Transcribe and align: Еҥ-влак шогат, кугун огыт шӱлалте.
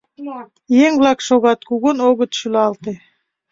Еҥ-влак 0.83 1.19
шогат, 1.27 1.59
кугун 1.67 1.97
огыт 2.09 2.31
шӱлалте. 2.39 2.93